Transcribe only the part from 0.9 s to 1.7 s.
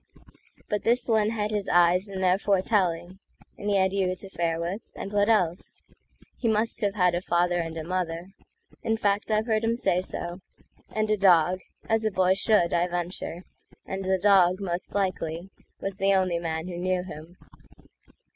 one had his